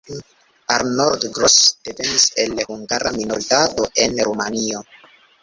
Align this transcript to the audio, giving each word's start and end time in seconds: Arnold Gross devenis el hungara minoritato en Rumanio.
Arnold 0.75 1.25
Gross 1.35 1.57
devenis 1.89 2.25
el 2.45 2.57
hungara 2.69 3.13
minoritato 3.19 3.87
en 4.07 4.19
Rumanio. 4.31 4.85